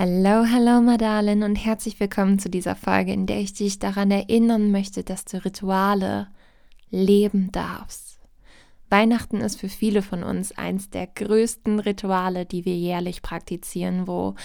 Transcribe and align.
Hallo, 0.00 0.46
hallo 0.48 0.80
Madalin 0.80 1.42
und 1.42 1.56
herzlich 1.56 1.98
willkommen 1.98 2.38
zu 2.38 2.48
dieser 2.48 2.76
Folge, 2.76 3.12
in 3.12 3.26
der 3.26 3.40
ich 3.40 3.52
dich 3.52 3.80
daran 3.80 4.12
erinnern 4.12 4.70
möchte, 4.70 5.02
dass 5.02 5.24
du 5.24 5.44
Rituale 5.44 6.28
leben 6.88 7.50
darfst. 7.50 8.20
Weihnachten 8.90 9.40
ist 9.40 9.58
für 9.58 9.68
viele 9.68 10.02
von 10.02 10.22
uns 10.22 10.56
eins 10.56 10.88
der 10.88 11.08
größten 11.08 11.80
Rituale, 11.80 12.46
die 12.46 12.64
wir 12.64 12.76
jährlich 12.76 13.22
praktizieren, 13.22 14.06
wo 14.06 14.36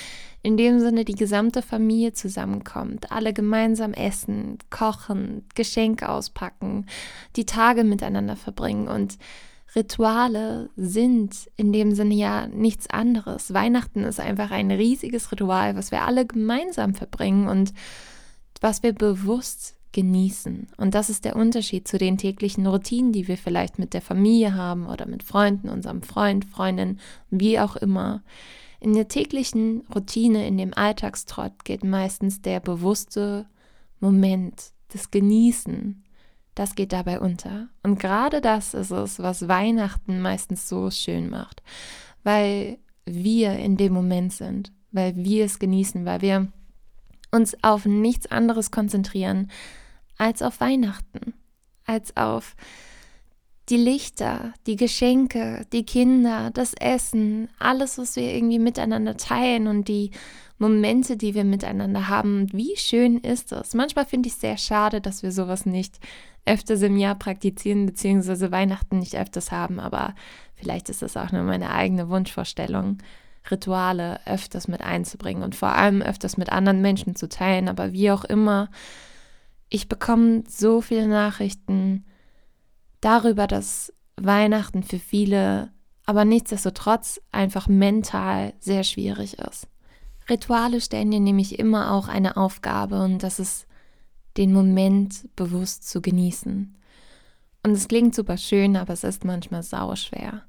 in 0.41 0.57
dem 0.57 0.79
Sinne 0.79 1.05
die 1.05 1.13
gesamte 1.13 1.61
Familie 1.61 2.13
zusammenkommt, 2.13 3.11
alle 3.11 3.31
gemeinsam 3.31 3.93
essen, 3.93 4.57
kochen, 4.71 5.45
Geschenke 5.53 6.09
auspacken, 6.09 6.87
die 7.35 7.45
Tage 7.45 7.83
miteinander 7.83 8.37
verbringen 8.37 8.87
und 8.87 9.19
Rituale 9.75 10.69
sind 10.75 11.49
in 11.57 11.73
dem 11.73 11.95
Sinne 11.95 12.13
ja 12.13 12.47
nichts 12.47 12.89
anderes. 12.89 13.53
Weihnachten 13.53 14.03
ist 14.03 14.19
einfach 14.19 14.51
ein 14.51 14.71
riesiges 14.71 15.31
Ritual, 15.31 15.75
was 15.75 15.91
wir 15.91 16.03
alle 16.03 16.25
gemeinsam 16.25 16.93
verbringen 16.93 17.47
und 17.47 17.73
was 18.61 18.83
wir 18.83 18.93
bewusst 18.93 19.75
genießen. 19.93 20.67
Und 20.77 20.95
das 20.95 21.09
ist 21.09 21.25
der 21.25 21.35
Unterschied 21.35 21.87
zu 21.87 21.97
den 21.97 22.17
täglichen 22.17 22.67
Routinen, 22.67 23.13
die 23.13 23.27
wir 23.27 23.37
vielleicht 23.37 23.79
mit 23.79 23.93
der 23.93 24.01
Familie 24.01 24.55
haben 24.55 24.87
oder 24.87 25.07
mit 25.07 25.23
Freunden, 25.23 25.69
unserem 25.69 26.01
Freund, 26.01 26.45
Freundin, 26.45 26.99
wie 27.29 27.59
auch 27.59 27.75
immer. 27.75 28.23
In 28.79 28.93
der 28.93 29.07
täglichen 29.07 29.83
Routine, 29.93 30.45
in 30.47 30.57
dem 30.57 30.73
Alltagstrott 30.73 31.63
geht 31.63 31.83
meistens 31.83 32.41
der 32.41 32.59
bewusste 32.59 33.45
Moment, 33.99 34.73
das 34.89 35.09
Genießen, 35.09 36.02
das 36.55 36.75
geht 36.75 36.93
dabei 36.93 37.19
unter. 37.19 37.67
Und 37.81 37.99
gerade 37.99 38.41
das 38.41 38.73
ist 38.73 38.91
es, 38.91 39.19
was 39.19 39.47
Weihnachten 39.47 40.21
meistens 40.21 40.69
so 40.69 40.91
schön 40.91 41.29
macht, 41.29 41.63
weil 42.23 42.77
wir 43.05 43.53
in 43.53 43.77
dem 43.77 43.93
Moment 43.93 44.33
sind, 44.33 44.71
weil 44.91 45.15
wir 45.15 45.45
es 45.45 45.59
genießen, 45.59 46.05
weil 46.05 46.21
wir 46.21 46.47
uns 47.31 47.55
auf 47.63 47.85
nichts 47.85 48.27
anderes 48.31 48.71
konzentrieren 48.71 49.49
als 50.17 50.41
auf 50.41 50.59
Weihnachten, 50.59 51.33
als 51.85 52.15
auf 52.15 52.55
die 53.69 53.77
Lichter, 53.77 54.53
die 54.67 54.75
Geschenke, 54.75 55.65
die 55.71 55.85
Kinder, 55.85 56.51
das 56.53 56.73
Essen, 56.73 57.49
alles, 57.59 57.97
was 57.97 58.15
wir 58.15 58.33
irgendwie 58.33 58.59
miteinander 58.59 59.17
teilen 59.17 59.67
und 59.67 59.87
die 59.87 60.11
Momente, 60.57 61.17
die 61.17 61.33
wir 61.33 61.43
miteinander 61.43 62.07
haben. 62.09 62.51
Wie 62.53 62.75
schön 62.77 63.17
ist 63.17 63.51
das? 63.51 63.73
Manchmal 63.73 64.05
finde 64.05 64.27
ich 64.27 64.35
es 64.35 64.41
sehr 64.41 64.57
schade, 64.57 65.01
dass 65.01 65.23
wir 65.23 65.31
sowas 65.31 65.65
nicht 65.65 65.99
öfters 66.45 66.81
im 66.81 66.97
Jahr 66.97 67.15
praktizieren, 67.15 67.85
beziehungsweise 67.85 68.51
Weihnachten 68.51 68.99
nicht 68.99 69.15
öfters 69.15 69.51
haben, 69.51 69.79
aber 69.79 70.13
vielleicht 70.55 70.89
ist 70.89 71.01
das 71.01 71.17
auch 71.17 71.31
nur 71.31 71.43
meine 71.43 71.71
eigene 71.71 72.09
Wunschvorstellung, 72.09 72.97
Rituale 73.49 74.19
öfters 74.25 74.67
mit 74.67 74.81
einzubringen 74.81 75.43
und 75.43 75.55
vor 75.55 75.69
allem 75.69 76.01
öfters 76.01 76.37
mit 76.37 76.51
anderen 76.51 76.81
Menschen 76.81 77.15
zu 77.15 77.27
teilen, 77.27 77.67
aber 77.67 77.91
wie 77.91 78.11
auch 78.11 78.23
immer, 78.23 78.69
ich 79.69 79.89
bekomme 79.89 80.43
so 80.47 80.81
viele 80.81 81.07
Nachrichten 81.07 82.05
darüber, 83.01 83.47
dass 83.47 83.93
Weihnachten 84.17 84.83
für 84.83 84.99
viele 84.99 85.71
aber 86.05 86.25
nichtsdestotrotz 86.25 87.21
einfach 87.31 87.67
mental 87.67 88.53
sehr 88.59 88.83
schwierig 88.83 89.39
ist. 89.39 89.67
Rituale 90.29 90.81
stellen 90.81 91.11
dir 91.11 91.19
nämlich 91.19 91.59
immer 91.59 91.93
auch 91.93 92.07
eine 92.07 92.37
Aufgabe 92.37 93.01
und 93.01 93.23
das 93.23 93.39
ist 93.39 93.67
den 94.37 94.53
Moment 94.53 95.27
bewusst 95.35 95.87
zu 95.89 96.01
genießen. 96.01 96.75
Und 97.63 97.71
es 97.71 97.87
klingt 97.87 98.13
super 98.13 98.37
schön, 98.37 98.75
aber 98.75 98.93
es 98.93 99.03
ist 99.03 99.23
manchmal 99.23 99.63
sauschwer. 99.63 100.43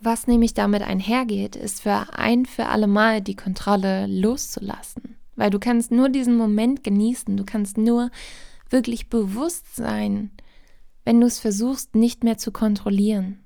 Was 0.00 0.26
nämlich 0.26 0.54
damit 0.54 0.82
einhergeht, 0.82 1.54
ist 1.54 1.82
für 1.82 2.06
ein 2.14 2.46
für 2.46 2.66
alle 2.66 2.86
Mal 2.86 3.20
die 3.20 3.36
Kontrolle 3.36 4.06
loszulassen. 4.06 5.16
Weil 5.36 5.50
du 5.50 5.58
kannst 5.58 5.92
nur 5.92 6.08
diesen 6.08 6.36
Moment 6.36 6.82
genießen, 6.82 7.36
du 7.36 7.44
kannst 7.44 7.78
nur 7.78 8.10
wirklich 8.70 9.08
bewusst 9.08 9.76
sein, 9.76 10.30
wenn 11.04 11.20
du 11.20 11.26
es 11.26 11.38
versuchst, 11.38 11.94
nicht 11.94 12.24
mehr 12.24 12.38
zu 12.38 12.50
kontrollieren. 12.50 13.38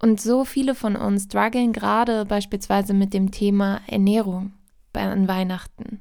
Und 0.00 0.20
so 0.20 0.44
viele 0.44 0.74
von 0.74 0.96
uns 0.96 1.24
strugglen 1.24 1.72
gerade 1.72 2.26
beispielsweise 2.26 2.92
mit 2.92 3.14
dem 3.14 3.30
Thema 3.30 3.80
Ernährung 3.86 4.52
an 4.92 5.28
Weihnachten. 5.28 6.00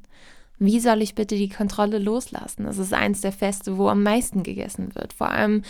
Wie 0.60 0.80
soll 0.80 1.02
ich 1.02 1.16
bitte 1.16 1.36
die 1.36 1.50
Kontrolle 1.50 1.98
loslassen? 1.98 2.66
Das 2.66 2.78
ist 2.78 2.94
eins 2.94 3.22
der 3.22 3.32
Feste, 3.32 3.78
wo 3.78 3.90
am 3.90 4.04
meisten 4.04 4.44
gegessen 4.44 4.94
wird. 4.94 5.12
Vor 5.12 5.30
allem, 5.30 5.64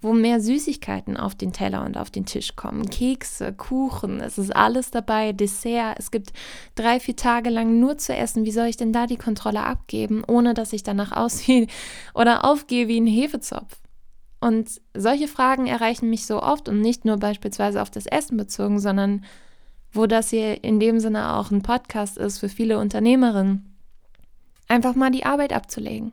wo 0.00 0.12
mehr 0.12 0.40
Süßigkeiten 0.40 1.16
auf 1.16 1.34
den 1.34 1.52
Teller 1.52 1.84
und 1.84 1.96
auf 1.98 2.10
den 2.10 2.24
Tisch 2.24 2.54
kommen. 2.54 2.88
Kekse, 2.88 3.52
Kuchen, 3.52 4.20
es 4.20 4.38
ist 4.38 4.54
alles 4.54 4.90
dabei, 4.92 5.32
Dessert. 5.32 5.98
Es 5.98 6.12
gibt 6.12 6.32
drei, 6.76 7.00
vier 7.00 7.16
Tage 7.16 7.50
lang 7.50 7.80
nur 7.80 7.98
zu 7.98 8.14
essen. 8.14 8.44
Wie 8.44 8.52
soll 8.52 8.66
ich 8.66 8.76
denn 8.76 8.92
da 8.92 9.06
die 9.06 9.16
Kontrolle 9.16 9.64
abgeben, 9.64 10.22
ohne 10.26 10.54
dass 10.54 10.72
ich 10.72 10.84
danach 10.84 11.12
aussehe 11.12 11.66
oder 12.14 12.44
aufgehe 12.44 12.86
wie 12.86 13.00
ein 13.00 13.06
Hefezopf? 13.06 13.76
Und 14.40 14.80
solche 14.94 15.26
Fragen 15.26 15.66
erreichen 15.66 16.08
mich 16.08 16.26
so 16.26 16.40
oft 16.40 16.68
und 16.68 16.80
nicht 16.80 17.04
nur 17.04 17.16
beispielsweise 17.16 17.82
auf 17.82 17.90
das 17.90 18.06
Essen 18.06 18.36
bezogen, 18.36 18.78
sondern 18.78 19.24
wo 19.90 20.06
das 20.06 20.30
hier 20.30 20.62
in 20.62 20.78
dem 20.78 21.00
Sinne 21.00 21.34
auch 21.34 21.50
ein 21.50 21.62
Podcast 21.62 22.16
ist 22.18 22.38
für 22.38 22.48
viele 22.48 22.78
Unternehmerinnen 22.78 23.67
Einfach 24.68 24.94
mal 24.94 25.10
die 25.10 25.24
Arbeit 25.24 25.52
abzulegen. 25.52 26.12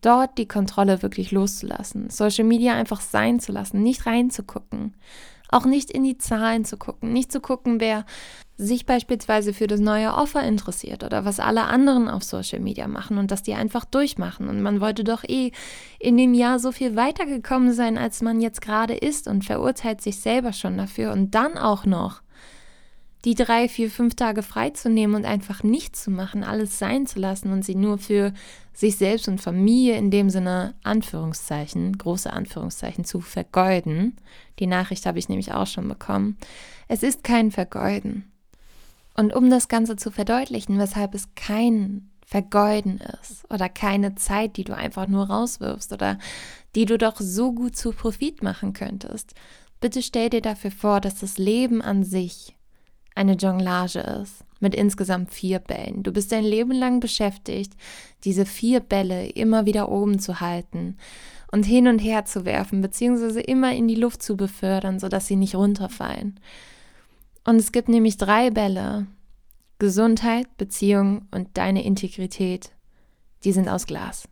Dort 0.00 0.38
die 0.38 0.46
Kontrolle 0.46 1.02
wirklich 1.02 1.32
loszulassen. 1.32 2.10
Social 2.10 2.44
Media 2.44 2.74
einfach 2.74 3.00
sein 3.00 3.40
zu 3.40 3.50
lassen, 3.50 3.82
nicht 3.82 4.06
reinzugucken. 4.06 4.94
Auch 5.50 5.64
nicht 5.64 5.90
in 5.90 6.04
die 6.04 6.18
Zahlen 6.18 6.64
zu 6.64 6.76
gucken, 6.76 7.12
nicht 7.12 7.32
zu 7.32 7.40
gucken, 7.40 7.80
wer 7.80 8.04
sich 8.58 8.86
beispielsweise 8.86 9.54
für 9.54 9.66
das 9.68 9.80
neue 9.80 10.12
Offer 10.12 10.42
interessiert 10.42 11.04
oder 11.04 11.24
was 11.24 11.40
alle 11.40 11.64
anderen 11.64 12.08
auf 12.08 12.24
Social 12.24 12.58
Media 12.58 12.88
machen 12.88 13.16
und 13.16 13.30
dass 13.30 13.42
die 13.42 13.54
einfach 13.54 13.84
durchmachen. 13.84 14.48
Und 14.48 14.60
man 14.60 14.80
wollte 14.80 15.04
doch 15.04 15.24
eh 15.24 15.52
in 15.98 16.16
dem 16.16 16.34
Jahr 16.34 16.58
so 16.58 16.72
viel 16.72 16.96
weitergekommen 16.96 17.72
sein, 17.72 17.96
als 17.96 18.20
man 18.20 18.40
jetzt 18.40 18.60
gerade 18.60 18.94
ist 18.94 19.28
und 19.28 19.44
verurteilt 19.44 20.02
sich 20.02 20.20
selber 20.20 20.52
schon 20.52 20.76
dafür 20.76 21.12
und 21.12 21.34
dann 21.34 21.56
auch 21.56 21.86
noch 21.86 22.20
die 23.28 23.34
drei, 23.34 23.68
vier, 23.68 23.90
fünf 23.90 24.14
Tage 24.14 24.42
freizunehmen 24.42 25.14
und 25.14 25.26
einfach 25.26 25.62
nichts 25.62 26.02
zu 26.02 26.10
machen, 26.10 26.42
alles 26.42 26.78
sein 26.78 27.06
zu 27.06 27.18
lassen 27.18 27.52
und 27.52 27.62
sie 27.62 27.74
nur 27.74 27.98
für 27.98 28.32
sich 28.72 28.96
selbst 28.96 29.28
und 29.28 29.38
Familie 29.38 29.98
in 29.98 30.10
dem 30.10 30.30
Sinne 30.30 30.72
Anführungszeichen, 30.82 31.98
große 31.98 32.32
Anführungszeichen 32.32 33.04
zu 33.04 33.20
vergeuden. 33.20 34.16
Die 34.60 34.66
Nachricht 34.66 35.04
habe 35.04 35.18
ich 35.18 35.28
nämlich 35.28 35.52
auch 35.52 35.66
schon 35.66 35.88
bekommen. 35.88 36.38
Es 36.88 37.02
ist 37.02 37.22
kein 37.22 37.50
Vergeuden. 37.50 38.32
Und 39.14 39.34
um 39.34 39.50
das 39.50 39.68
Ganze 39.68 39.96
zu 39.96 40.10
verdeutlichen, 40.10 40.78
weshalb 40.78 41.14
es 41.14 41.28
kein 41.34 42.08
Vergeuden 42.24 42.98
ist 43.20 43.44
oder 43.52 43.68
keine 43.68 44.14
Zeit, 44.14 44.56
die 44.56 44.64
du 44.64 44.74
einfach 44.74 45.06
nur 45.06 45.28
rauswirfst 45.28 45.92
oder 45.92 46.18
die 46.74 46.86
du 46.86 46.96
doch 46.96 47.16
so 47.20 47.52
gut 47.52 47.76
zu 47.76 47.92
Profit 47.92 48.42
machen 48.42 48.72
könntest, 48.72 49.34
bitte 49.82 50.00
stell 50.00 50.30
dir 50.30 50.40
dafür 50.40 50.70
vor, 50.70 51.02
dass 51.02 51.20
das 51.20 51.36
Leben 51.36 51.82
an 51.82 52.04
sich 52.04 52.54
eine 53.18 53.32
Jonglage 53.32 53.98
ist 53.98 54.44
mit 54.60 54.74
insgesamt 54.74 55.32
vier 55.32 55.58
Bällen. 55.58 56.02
Du 56.02 56.12
bist 56.12 56.32
dein 56.32 56.44
Leben 56.44 56.72
lang 56.72 57.00
beschäftigt, 57.00 57.74
diese 58.24 58.46
vier 58.46 58.80
Bälle 58.80 59.28
immer 59.28 59.66
wieder 59.66 59.88
oben 59.88 60.18
zu 60.18 60.40
halten 60.40 60.96
und 61.50 61.64
hin 61.64 61.88
und 61.88 61.98
her 61.98 62.24
zu 62.24 62.44
werfen, 62.44 62.80
beziehungsweise 62.80 63.40
immer 63.40 63.74
in 63.74 63.88
die 63.88 63.94
Luft 63.94 64.22
zu 64.22 64.36
befördern, 64.36 64.98
sodass 64.98 65.26
sie 65.26 65.36
nicht 65.36 65.54
runterfallen. 65.54 66.38
Und 67.44 67.56
es 67.56 67.72
gibt 67.72 67.88
nämlich 67.88 68.16
drei 68.16 68.50
Bälle. 68.50 69.06
Gesundheit, 69.78 70.56
Beziehung 70.56 71.26
und 71.30 71.56
deine 71.56 71.84
Integrität. 71.84 72.72
Die 73.44 73.52
sind 73.52 73.68
aus 73.68 73.86
Glas. 73.86 74.28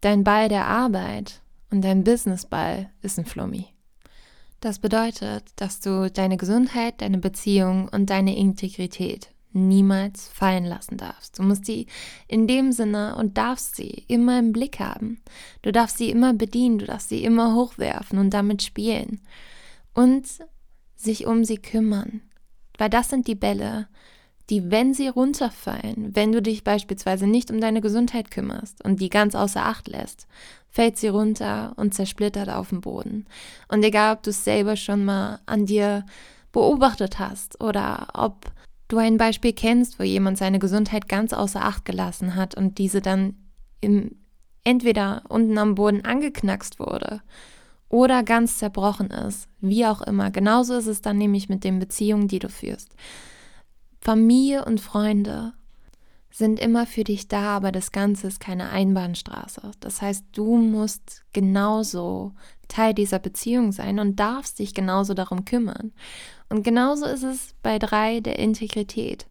Dein 0.00 0.24
Ball 0.24 0.48
der 0.48 0.66
Arbeit 0.66 1.40
und 1.70 1.82
dein 1.82 2.04
Businessball 2.04 2.90
ist 3.02 3.18
ein 3.18 3.24
Flummi. 3.24 3.66
Das 4.60 4.80
bedeutet, 4.80 5.44
dass 5.56 5.80
du 5.80 6.10
deine 6.10 6.36
Gesundheit, 6.36 7.00
deine 7.00 7.18
Beziehung 7.18 7.88
und 7.88 8.10
deine 8.10 8.36
Integrität 8.36 9.30
niemals 9.52 10.28
fallen 10.28 10.64
lassen 10.64 10.96
darfst. 10.96 11.38
Du 11.38 11.42
musst 11.42 11.64
sie 11.64 11.86
in 12.26 12.46
dem 12.46 12.72
Sinne 12.72 13.16
und 13.16 13.38
darfst 13.38 13.76
sie 13.76 14.04
immer 14.08 14.38
im 14.38 14.52
Blick 14.52 14.80
haben. 14.80 15.20
Du 15.62 15.72
darfst 15.72 15.98
sie 15.98 16.10
immer 16.10 16.34
bedienen, 16.34 16.78
du 16.78 16.86
darfst 16.86 17.08
sie 17.08 17.24
immer 17.24 17.54
hochwerfen 17.54 18.18
und 18.18 18.30
damit 18.30 18.62
spielen 18.62 19.20
und 19.94 20.26
sich 20.96 21.26
um 21.26 21.44
sie 21.44 21.58
kümmern. 21.58 22.20
Weil 22.76 22.90
das 22.90 23.10
sind 23.10 23.26
die 23.26 23.34
Bälle, 23.34 23.88
die, 24.50 24.70
wenn 24.70 24.94
sie 24.94 25.08
runterfallen, 25.08 26.14
wenn 26.16 26.32
du 26.32 26.40
dich 26.40 26.64
beispielsweise 26.64 27.26
nicht 27.26 27.50
um 27.50 27.60
deine 27.60 27.80
Gesundheit 27.80 28.30
kümmerst 28.30 28.82
und 28.84 29.00
die 29.00 29.10
ganz 29.10 29.34
außer 29.34 29.64
Acht 29.64 29.88
lässt, 29.88 30.26
fällt 30.70 30.96
sie 30.96 31.08
runter 31.08 31.74
und 31.76 31.94
zersplittert 31.94 32.48
auf 32.48 32.70
dem 32.70 32.80
Boden. 32.80 33.26
Und 33.68 33.82
egal, 33.84 34.16
ob 34.16 34.22
du 34.22 34.30
es 34.30 34.44
selber 34.44 34.76
schon 34.76 35.04
mal 35.04 35.40
an 35.46 35.66
dir 35.66 36.04
beobachtet 36.52 37.18
hast 37.18 37.60
oder 37.60 38.08
ob 38.14 38.50
du 38.88 38.96
ein 38.96 39.18
Beispiel 39.18 39.52
kennst, 39.52 39.98
wo 39.98 40.02
jemand 40.02 40.38
seine 40.38 40.58
Gesundheit 40.58 41.08
ganz 41.08 41.32
außer 41.32 41.62
Acht 41.62 41.84
gelassen 41.84 42.34
hat 42.34 42.54
und 42.54 42.78
diese 42.78 43.02
dann 43.02 43.36
im, 43.80 44.16
entweder 44.64 45.22
unten 45.28 45.58
am 45.58 45.74
Boden 45.74 46.04
angeknackst 46.04 46.78
wurde 46.78 47.20
oder 47.90 48.22
ganz 48.22 48.58
zerbrochen 48.58 49.10
ist, 49.10 49.48
wie 49.60 49.86
auch 49.86 50.00
immer. 50.02 50.30
Genauso 50.30 50.74
ist 50.74 50.86
es 50.86 51.02
dann 51.02 51.18
nämlich 51.18 51.48
mit 51.48 51.64
den 51.64 51.78
Beziehungen, 51.78 52.28
die 52.28 52.38
du 52.38 52.48
führst. 52.48 52.94
Familie 54.08 54.64
und 54.64 54.80
Freunde 54.80 55.52
sind 56.30 56.60
immer 56.60 56.86
für 56.86 57.04
dich 57.04 57.28
da, 57.28 57.54
aber 57.54 57.72
das 57.72 57.92
Ganze 57.92 58.28
ist 58.28 58.40
keine 58.40 58.70
Einbahnstraße. 58.70 59.72
Das 59.80 60.00
heißt, 60.00 60.24
du 60.32 60.56
musst 60.56 61.26
genauso 61.34 62.32
Teil 62.68 62.94
dieser 62.94 63.18
Beziehung 63.18 63.70
sein 63.70 63.98
und 63.98 64.16
darfst 64.16 64.60
dich 64.60 64.72
genauso 64.72 65.12
darum 65.12 65.44
kümmern. 65.44 65.92
Und 66.48 66.62
genauso 66.62 67.04
ist 67.04 67.22
es 67.22 67.54
bei 67.62 67.78
drei 67.78 68.20
der 68.20 68.38
Integrität. 68.38 69.26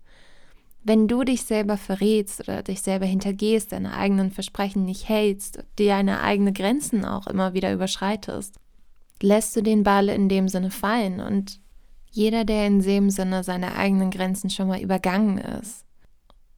Wenn 0.83 1.07
du 1.07 1.23
dich 1.23 1.41
selber 1.41 1.77
verrätst 1.77 2.41
oder 2.41 2.61
dich 2.61 2.83
selber 2.83 3.07
hintergehst, 3.07 3.71
deine 3.71 3.95
eigenen 3.95 4.29
Versprechen 4.29 4.85
nicht 4.85 5.09
hältst, 5.09 5.57
deine 5.79 6.21
eigenen 6.21 6.53
Grenzen 6.53 7.03
auch 7.03 7.25
immer 7.25 7.55
wieder 7.55 7.73
überschreitest, 7.73 8.59
lässt 9.23 9.55
du 9.55 9.63
den 9.63 9.81
Ball 9.81 10.07
in 10.07 10.29
dem 10.29 10.47
Sinne 10.47 10.69
fallen 10.69 11.19
und 11.19 11.61
jeder, 12.11 12.45
der 12.45 12.67
in 12.67 12.81
dem 12.81 13.09
Sinne 13.09 13.43
seine 13.43 13.75
eigenen 13.75 14.11
Grenzen 14.11 14.49
schon 14.49 14.67
mal 14.67 14.81
übergangen 14.81 15.37
ist 15.37 15.85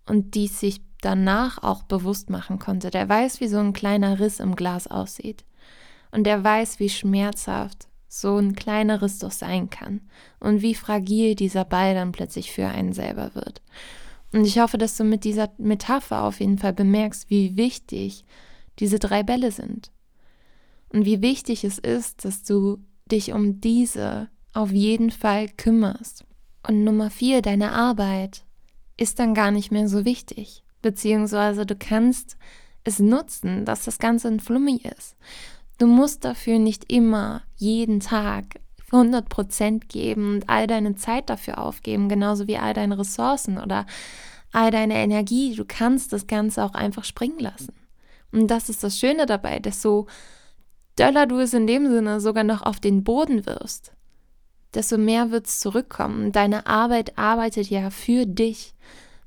und 0.05 0.35
dies 0.35 0.59
sich 0.59 0.81
danach 1.01 1.61
auch 1.63 1.83
bewusst 1.83 2.29
machen 2.29 2.59
konnte, 2.59 2.89
der 2.89 3.07
weiß, 3.07 3.39
wie 3.39 3.47
so 3.47 3.57
ein 3.57 3.73
kleiner 3.73 4.19
Riss 4.19 4.39
im 4.39 4.55
Glas 4.55 4.87
aussieht. 4.87 5.45
Und 6.11 6.25
der 6.25 6.43
weiß, 6.43 6.79
wie 6.79 6.89
schmerzhaft 6.89 7.87
so 8.07 8.37
ein 8.37 8.55
kleiner 8.55 9.01
Riss 9.01 9.19
doch 9.19 9.31
sein 9.31 9.69
kann 9.69 10.01
und 10.39 10.61
wie 10.61 10.73
fragil 10.73 11.35
dieser 11.35 11.63
Ball 11.63 11.93
dann 11.93 12.11
plötzlich 12.11 12.51
für 12.51 12.67
einen 12.67 12.91
selber 12.91 13.35
wird. 13.35 13.61
Und 14.33 14.45
ich 14.45 14.59
hoffe, 14.59 14.77
dass 14.77 14.97
du 14.97 15.03
mit 15.03 15.23
dieser 15.23 15.51
Metapher 15.57 16.23
auf 16.23 16.39
jeden 16.39 16.57
Fall 16.57 16.73
bemerkst, 16.73 17.29
wie 17.29 17.55
wichtig 17.55 18.25
diese 18.79 18.99
drei 18.99 19.23
Bälle 19.23 19.51
sind. 19.51 19.91
Und 20.91 21.05
wie 21.05 21.21
wichtig 21.21 21.63
es 21.63 21.77
ist, 21.77 22.25
dass 22.25 22.43
du 22.43 22.79
dich 23.11 23.31
um 23.33 23.61
diese 23.61 24.29
auf 24.53 24.71
jeden 24.71 25.11
Fall 25.11 25.49
kümmerst. 25.49 26.25
Und 26.67 26.83
Nummer 26.83 27.09
vier, 27.09 27.41
deine 27.41 27.71
Arbeit 27.71 28.43
ist 28.97 29.19
dann 29.19 29.33
gar 29.33 29.51
nicht 29.51 29.71
mehr 29.71 29.87
so 29.87 30.05
wichtig. 30.05 30.63
Beziehungsweise 30.81 31.65
du 31.65 31.75
kannst 31.75 32.37
es 32.83 32.99
nutzen, 32.99 33.65
dass 33.65 33.85
das 33.85 33.99
Ganze 33.99 34.27
ein 34.27 34.39
Flummi 34.39 34.81
ist. 34.97 35.15
Du 35.77 35.87
musst 35.87 36.25
dafür 36.25 36.59
nicht 36.59 36.91
immer 36.91 37.43
jeden 37.55 37.99
Tag 37.99 38.59
100% 38.91 39.87
geben 39.87 40.35
und 40.35 40.49
all 40.49 40.67
deine 40.67 40.95
Zeit 40.95 41.29
dafür 41.29 41.59
aufgeben, 41.59 42.09
genauso 42.09 42.47
wie 42.47 42.57
all 42.57 42.73
deine 42.73 42.97
Ressourcen 42.97 43.57
oder 43.57 43.85
all 44.51 44.71
deine 44.71 44.95
Energie. 44.95 45.55
Du 45.55 45.65
kannst 45.65 46.11
das 46.11 46.27
Ganze 46.27 46.63
auch 46.63 46.73
einfach 46.73 47.03
springen 47.03 47.39
lassen. 47.39 47.73
Und 48.31 48.47
das 48.47 48.69
ist 48.69 48.83
das 48.83 48.97
Schöne 48.97 49.25
dabei, 49.25 49.59
dass 49.59 49.81
so 49.81 50.07
döller 50.97 51.25
du 51.25 51.39
es 51.39 51.53
in 51.53 51.67
dem 51.67 51.89
Sinne 51.89 52.19
sogar 52.19 52.43
noch 52.43 52.61
auf 52.61 52.79
den 52.79 53.03
Boden 53.03 53.45
wirst, 53.45 53.93
desto 54.73 54.97
mehr 54.97 55.31
wird 55.31 55.47
es 55.47 55.59
zurückkommen. 55.59 56.31
Deine 56.31 56.67
Arbeit 56.67 57.17
arbeitet 57.17 57.69
ja 57.69 57.89
für 57.89 58.25
dich. 58.25 58.73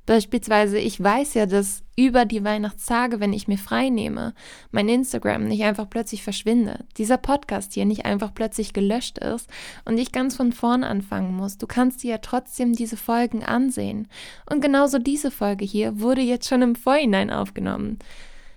Beispielsweise, 0.05 0.79
ich 0.79 1.01
weiß 1.01 1.35
ja, 1.35 1.47
dass 1.47 1.85
über 1.97 2.25
die 2.25 2.43
Weihnachtstage, 2.43 3.21
wenn 3.21 3.33
ich 3.33 3.47
mir 3.47 3.59
frei 3.59 3.89
nehme, 3.89 4.35
mein 4.73 4.89
Instagram 4.89 5.47
nicht 5.47 5.63
einfach 5.63 5.89
plötzlich 5.89 6.25
verschwindet, 6.25 6.85
dieser 6.97 7.19
Podcast 7.19 7.75
hier 7.75 7.85
nicht 7.85 8.05
einfach 8.05 8.35
plötzlich 8.35 8.73
gelöscht 8.73 9.19
ist 9.19 9.49
und 9.85 9.99
ich 9.99 10.11
ganz 10.11 10.35
von 10.35 10.53
vorn 10.53 10.83
anfangen 10.83 11.37
muss. 11.37 11.57
Du 11.57 11.69
kannst 11.69 12.03
dir 12.03 12.13
ja 12.13 12.19
trotzdem 12.19 12.73
diese 12.73 12.97
Folgen 12.97 13.45
ansehen. 13.45 14.09
Und 14.51 14.61
genauso 14.61 14.99
diese 14.99 15.31
Folge 15.31 15.65
hier 15.65 16.01
wurde 16.01 16.23
jetzt 16.23 16.49
schon 16.49 16.63
im 16.63 16.75
Vorhinein 16.75 17.31
aufgenommen. 17.31 18.01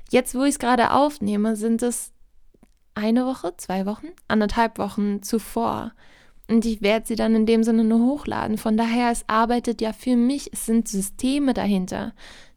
Jetzt, 0.10 0.34
wo 0.34 0.44
ich 0.44 0.56
es 0.56 0.60
gerade 0.60 0.92
aufnehme, 0.92 1.56
sind 1.56 1.84
es 1.84 2.12
eine 2.96 3.26
Woche, 3.28 3.54
zwei 3.58 3.86
Wochen, 3.86 4.08
anderthalb 4.28 4.80
Wochen 4.80 5.22
zuvor. 5.22 5.92
Und 6.48 6.66
ich 6.66 6.82
werde 6.82 7.08
sie 7.08 7.16
dann 7.16 7.36
in 7.36 7.46
dem 7.46 7.64
Sinne 7.64 7.84
nur 7.84 8.00
hochladen. 8.00 8.58
Von 8.58 8.78
daher, 8.78 9.12
es 9.12 9.24
arbeitet 9.28 9.82
ja 9.82 9.94
für 9.94 10.16
mich, 10.16 10.52
es 10.54 10.66
sind 10.66 10.88
Systeme 10.88 11.54
dahinter, 11.54 12.14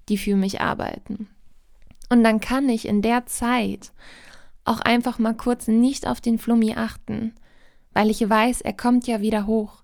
die 0.08 0.18
für 0.18 0.36
mich 0.36 0.60
arbeiten. 0.60 1.28
Und 2.10 2.24
dann 2.24 2.40
kann 2.40 2.68
ich 2.68 2.86
in 2.86 3.02
der 3.02 3.26
Zeit 3.26 3.92
auch 4.64 4.80
einfach 4.80 5.18
mal 5.18 5.34
kurz 5.34 5.68
nicht 5.68 6.06
auf 6.06 6.20
den 6.20 6.38
Flummi 6.38 6.74
achten, 6.74 7.34
weil 7.92 8.10
ich 8.10 8.28
weiß, 8.28 8.60
er 8.60 8.74
kommt 8.74 9.06
ja 9.06 9.20
wieder 9.20 9.46
hoch. 9.46 9.82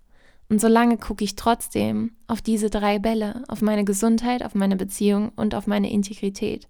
Und 0.50 0.60
solange 0.60 0.98
gucke 0.98 1.24
ich 1.24 1.36
trotzdem 1.36 2.12
auf 2.26 2.42
diese 2.42 2.68
drei 2.68 2.98
Bälle, 2.98 3.42
auf 3.48 3.62
meine 3.62 3.84
Gesundheit, 3.84 4.42
auf 4.42 4.54
meine 4.54 4.76
Beziehung 4.76 5.32
und 5.36 5.54
auf 5.54 5.66
meine 5.66 5.90
Integrität. 5.90 6.68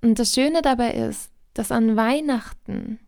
Und 0.00 0.20
das 0.20 0.32
Schöne 0.32 0.62
dabei 0.62 0.92
ist, 0.92 1.30
dass 1.54 1.72
an 1.72 1.96
Weihnachten 1.96 3.00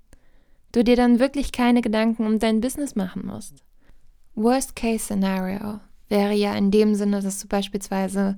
du 0.73 0.85
dir 0.85 0.97
dann 0.97 1.19
wirklich 1.19 1.53
keine 1.53 1.83
Gedanken 1.83 2.27
um 2.27 2.39
dein 2.39 2.61
Business 2.61 2.95
machen 2.95 3.27
musst. 3.27 3.65
Worst-Case-Scenario 4.35 5.81
wäre 6.09 6.35
ja 6.35 6.55
in 6.55 6.71
dem 6.71 6.95
Sinne, 6.95 7.21
dass 7.21 7.41
du 7.41 7.49
beispielsweise 7.49 8.37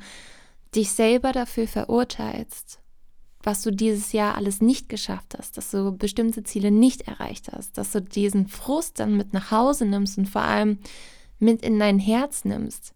dich 0.74 0.92
selber 0.92 1.32
dafür 1.32 1.66
verurteilst, 1.66 2.80
was 3.42 3.62
du 3.62 3.70
dieses 3.70 4.12
Jahr 4.12 4.36
alles 4.36 4.60
nicht 4.60 4.88
geschafft 4.88 5.34
hast, 5.36 5.56
dass 5.56 5.70
du 5.70 5.92
bestimmte 5.92 6.42
Ziele 6.42 6.70
nicht 6.70 7.02
erreicht 7.02 7.50
hast, 7.52 7.78
dass 7.78 7.92
du 7.92 8.02
diesen 8.02 8.48
Frust 8.48 9.00
dann 9.00 9.16
mit 9.16 9.32
nach 9.32 9.50
Hause 9.50 9.86
nimmst 9.86 10.18
und 10.18 10.28
vor 10.28 10.42
allem 10.42 10.78
mit 11.38 11.62
in 11.62 11.78
dein 11.78 11.98
Herz 11.98 12.44
nimmst, 12.44 12.94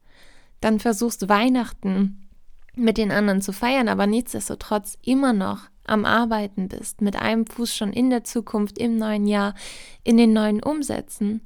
dann 0.61 0.81
versuchst 0.81 1.29
Weihnachten 1.29 2.29
mit 2.77 2.99
den 2.99 3.11
anderen 3.11 3.41
zu 3.41 3.53
feiern, 3.53 3.89
aber 3.89 4.07
nichtsdestotrotz 4.07 4.99
immer 5.03 5.33
noch 5.33 5.69
am 5.87 6.05
Arbeiten 6.05 6.69
bist, 6.69 7.01
mit 7.01 7.17
einem 7.17 7.47
Fuß 7.47 7.75
schon 7.75 7.93
in 7.93 8.11
der 8.11 8.25
Zukunft, 8.25 8.79
im 8.79 8.97
neuen 8.97 9.27
Jahr, 9.27 9.55
in 10.03 10.17
den 10.17 10.33
neuen 10.33 10.63
Umsätzen 10.63 11.43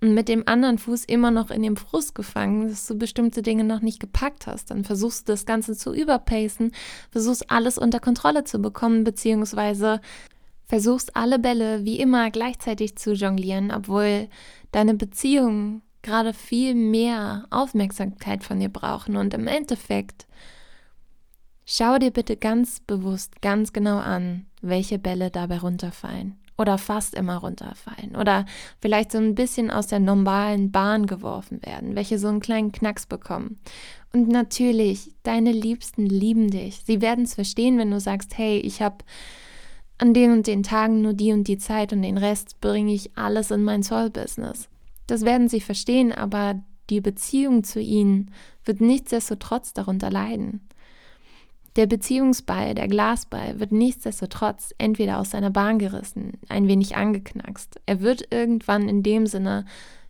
und 0.00 0.14
mit 0.14 0.28
dem 0.28 0.42
anderen 0.46 0.78
Fuß 0.78 1.04
immer 1.04 1.30
noch 1.30 1.50
in 1.50 1.62
dem 1.62 1.76
Frust 1.76 2.14
gefangen, 2.14 2.68
dass 2.68 2.86
du 2.86 2.96
bestimmte 2.98 3.40
Dinge 3.40 3.64
noch 3.64 3.80
nicht 3.80 4.00
gepackt 4.00 4.48
hast, 4.48 4.70
dann 4.70 4.84
versuchst 4.84 5.28
du 5.28 5.32
das 5.32 5.46
Ganze 5.46 5.76
zu 5.76 5.94
überpacen, 5.94 6.72
versuchst 7.10 7.50
alles 7.50 7.78
unter 7.78 8.00
Kontrolle 8.00 8.42
zu 8.44 8.60
bekommen, 8.60 9.04
beziehungsweise 9.04 10.00
versuchst 10.66 11.14
alle 11.16 11.38
Bälle 11.38 11.84
wie 11.84 12.00
immer 12.00 12.30
gleichzeitig 12.30 12.96
zu 12.96 13.12
jonglieren, 13.12 13.70
obwohl 13.70 14.28
deine 14.72 14.94
Beziehungen 14.94 15.82
gerade 16.02 16.32
viel 16.32 16.74
mehr 16.74 17.46
Aufmerksamkeit 17.50 18.42
von 18.42 18.58
dir 18.58 18.70
brauchen 18.70 19.16
und 19.16 19.34
im 19.34 19.46
Endeffekt 19.46 20.26
Schau 21.74 21.96
dir 21.96 22.10
bitte 22.10 22.36
ganz 22.36 22.80
bewusst, 22.80 23.40
ganz 23.40 23.72
genau 23.72 23.96
an, 23.96 24.44
welche 24.60 24.98
Bälle 24.98 25.30
dabei 25.30 25.56
runterfallen 25.56 26.36
oder 26.58 26.76
fast 26.76 27.14
immer 27.14 27.38
runterfallen 27.38 28.14
oder 28.14 28.44
vielleicht 28.82 29.10
so 29.10 29.16
ein 29.16 29.34
bisschen 29.34 29.70
aus 29.70 29.86
der 29.86 29.98
normalen 29.98 30.70
Bahn 30.70 31.06
geworfen 31.06 31.64
werden, 31.64 31.96
welche 31.96 32.18
so 32.18 32.28
einen 32.28 32.40
kleinen 32.40 32.72
Knacks 32.72 33.06
bekommen. 33.06 33.58
Und 34.12 34.28
natürlich, 34.28 35.12
deine 35.22 35.50
Liebsten 35.50 36.04
lieben 36.04 36.50
dich. 36.50 36.82
Sie 36.84 37.00
werden 37.00 37.24
es 37.24 37.32
verstehen, 37.32 37.78
wenn 37.78 37.90
du 37.90 38.00
sagst, 38.00 38.36
hey, 38.36 38.58
ich 38.58 38.82
habe 38.82 38.98
an 39.96 40.12
den 40.12 40.30
und 40.30 40.46
den 40.46 40.62
Tagen 40.62 41.00
nur 41.00 41.14
die 41.14 41.32
und 41.32 41.48
die 41.48 41.56
Zeit 41.56 41.94
und 41.94 42.02
den 42.02 42.18
Rest 42.18 42.60
bringe 42.60 42.92
ich 42.92 43.16
alles 43.16 43.50
in 43.50 43.64
mein 43.64 43.82
Soul-Business. 43.82 44.68
Das 45.06 45.24
werden 45.24 45.48
sie 45.48 45.62
verstehen, 45.62 46.12
aber 46.12 46.62
die 46.90 47.00
Beziehung 47.00 47.64
zu 47.64 47.80
ihnen 47.80 48.30
wird 48.62 48.82
nichtsdestotrotz 48.82 49.72
darunter 49.72 50.10
leiden. 50.10 50.60
Der 51.76 51.86
Beziehungsball, 51.86 52.74
der 52.74 52.86
Glasball, 52.86 53.58
wird 53.58 53.72
nichtsdestotrotz 53.72 54.74
entweder 54.76 55.18
aus 55.18 55.30
seiner 55.30 55.50
Bahn 55.50 55.78
gerissen, 55.78 56.32
ein 56.48 56.68
wenig 56.68 56.96
angeknackst. 56.96 57.80
Er 57.86 58.00
wird 58.00 58.28
irgendwann 58.30 58.88
in 58.88 59.02
dem 59.02 59.26
Sinne, 59.26 59.64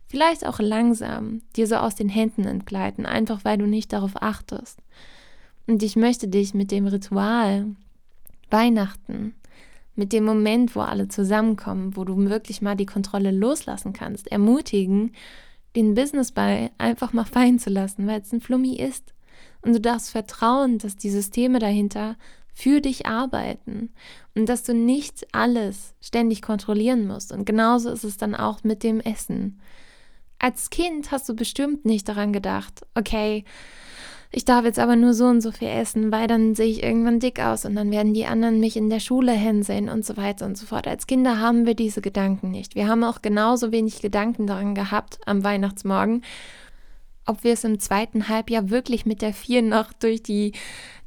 vielleicht 0.07 0.45
auch 0.45 0.59
langsam, 0.59 1.41
dir 1.55 1.65
so 1.65 1.75
aus 1.77 1.95
den 1.95 2.09
Händen 2.09 2.43
entgleiten, 2.43 3.05
einfach 3.05 3.45
weil 3.45 3.57
du 3.57 3.65
nicht 3.65 3.93
darauf 3.93 4.21
achtest. 4.21 4.79
Und 5.65 5.81
ich 5.83 5.95
möchte 5.95 6.27
dich 6.27 6.53
mit 6.53 6.69
dem 6.71 6.85
Ritual 6.85 7.67
Weihnachten, 8.49 9.33
mit 9.95 10.11
dem 10.11 10.25
Moment, 10.25 10.75
wo 10.75 10.81
alle 10.81 11.07
zusammenkommen, 11.07 11.95
wo 11.95 12.03
du 12.03 12.17
wirklich 12.29 12.61
mal 12.61 12.75
die 12.75 12.85
Kontrolle 12.85 13.31
loslassen 13.31 13.93
kannst, 13.93 14.31
ermutigen, 14.31 15.13
den 15.75 15.95
Businessball 15.95 16.71
einfach 16.77 17.13
mal 17.13 17.25
fallen 17.25 17.57
zu 17.57 17.69
lassen, 17.69 18.05
weil 18.05 18.21
es 18.21 18.31
ein 18.31 18.41
Flummi 18.41 18.75
ist. 18.75 19.13
Und 19.63 19.73
du 19.73 19.81
darfst 19.81 20.11
vertrauen, 20.11 20.77
dass 20.77 20.97
die 20.97 21.09
Systeme 21.09 21.59
dahinter 21.59 22.17
für 22.53 22.81
dich 22.81 23.07
arbeiten 23.07 23.91
und 24.35 24.47
dass 24.47 24.63
du 24.63 24.73
nicht 24.73 25.25
alles 25.31 25.95
ständig 26.01 26.41
kontrollieren 26.41 27.07
musst. 27.07 27.31
Und 27.31 27.45
genauso 27.45 27.89
ist 27.89 28.03
es 28.03 28.17
dann 28.17 28.35
auch 28.35 28.63
mit 28.63 28.83
dem 28.83 28.99
Essen. 28.99 29.59
Als 30.37 30.69
Kind 30.69 31.11
hast 31.11 31.27
du 31.29 31.35
bestimmt 31.35 31.85
nicht 31.85 32.07
daran 32.07 32.33
gedacht, 32.33 32.85
okay, 32.95 33.45
ich 34.35 34.45
darf 34.45 34.65
jetzt 34.65 34.79
aber 34.79 34.95
nur 34.95 35.13
so 35.13 35.25
und 35.25 35.41
so 35.41 35.51
viel 35.51 35.67
essen, 35.67 36.11
weil 36.11 36.25
dann 36.25 36.55
sehe 36.55 36.65
ich 36.65 36.81
irgendwann 36.81 37.19
dick 37.19 37.39
aus 37.39 37.65
und 37.65 37.75
dann 37.75 37.91
werden 37.91 38.15
die 38.15 38.25
anderen 38.25 38.59
mich 38.59 38.75
in 38.75 38.89
der 38.89 38.99
Schule 38.99 39.31
hinsehen 39.31 39.89
und 39.89 40.03
so 40.03 40.17
weiter 40.17 40.47
und 40.47 40.57
so 40.57 40.65
fort. 40.65 40.87
Als 40.87 41.05
Kinder 41.05 41.39
haben 41.39 41.67
wir 41.67 41.75
diese 41.75 42.01
Gedanken 42.01 42.49
nicht. 42.49 42.73
Wir 42.73 42.87
haben 42.87 43.03
auch 43.03 43.21
genauso 43.21 43.71
wenig 43.71 44.01
Gedanken 44.01 44.47
daran 44.47 44.73
gehabt 44.73 45.19
am 45.27 45.43
Weihnachtsmorgen, 45.43 46.23
ob 47.25 47.43
wir 47.43 47.53
es 47.53 47.63
im 47.63 47.79
zweiten 47.79 48.27
Halbjahr 48.27 48.69
wirklich 48.69 49.05
mit 49.05 49.21
der 49.21 49.33
vier 49.33 49.61
noch 49.61 49.93
durch 49.93 50.23
die 50.23 50.53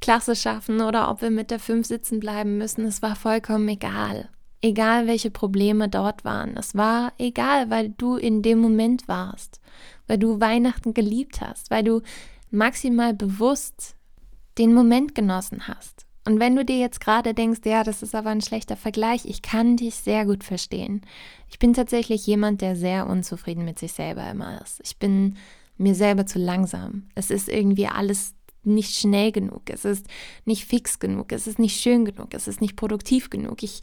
Klasse 0.01 0.37
schaffen 0.37 0.81
oder 0.81 1.11
ob 1.11 1.23
wir 1.23 1.31
mit 1.31 1.51
der 1.51 1.59
fünf 1.59 1.87
sitzen 1.87 2.21
bleiben 2.21 2.59
müssen. 2.59 2.85
Es 2.85 3.03
war 3.03 3.17
vollkommen 3.17 3.69
egal. 3.69 4.29
Egal 4.63 5.07
welche 5.07 5.31
Probleme 5.31 5.89
dort 5.89 6.25
waren. 6.25 6.57
Es 6.57 6.75
war 6.75 7.13
egal, 7.19 7.71
weil 7.71 7.91
du 7.91 8.17
in 8.17 8.43
dem 8.43 8.59
Moment 8.59 9.07
warst, 9.07 9.61
weil 10.07 10.19
du 10.19 10.41
Weihnachten 10.41 10.95
geliebt 10.95 11.41
hast, 11.41 11.71
weil 11.71 11.85
du 11.85 12.01
maximal 12.51 13.13
bewusst 13.13 13.97
den 14.59 14.73
Moment 14.73 15.15
genossen 15.15 15.69
hast. 15.69 16.07
Und 16.27 16.41
wenn 16.41 16.57
du 16.57 16.65
dir 16.65 16.79
jetzt 16.79 17.01
gerade 17.01 17.35
denkst, 17.35 17.61
ja, 17.65 17.85
das 17.85 18.03
ist 18.03 18.15
aber 18.15 18.31
ein 18.31 18.41
schlechter 18.41 18.77
Vergleich, 18.77 19.27
ich 19.27 19.43
kann 19.43 19.77
dich 19.77 19.95
sehr 19.95 20.27
gut 20.27 20.43
verstehen. 20.43 21.03
Ich 21.49 21.61
bin 21.61 21.73
tatsächlich 21.73 22.27
jemand, 22.27 22.63
der 22.63 22.75
sehr 22.75 23.07
unzufrieden 23.07 23.65
mit 23.65 23.79
sich 23.79 23.93
selber 23.93 24.29
immer 24.29 24.61
ist. 24.61 24.81
Ich 24.83 24.99
bin 24.99 25.37
mir 25.79 25.95
selber 25.95 26.27
zu 26.27 26.39
langsam. 26.39 27.09
Es 27.15 27.31
ist 27.31 27.49
irgendwie 27.49 27.87
alles 27.87 28.35
nicht 28.63 28.97
schnell 28.97 29.33
genug. 29.33 29.63
Es 29.71 29.85
ist 29.85 30.07
nicht 30.45 30.65
fix 30.65 30.99
genug. 30.99 31.33
Es 31.33 31.47
ist 31.47 31.59
nicht 31.59 31.81
schön 31.81 32.05
genug. 32.05 32.35
Es 32.35 32.49
ist 32.49 32.61
nicht 32.61 32.77
produktiv 32.77 33.31
genug. 33.31 33.63
Ich 33.63 33.81